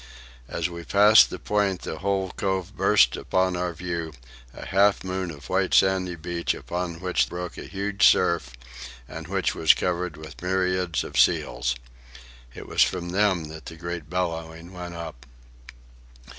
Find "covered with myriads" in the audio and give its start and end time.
9.75-11.03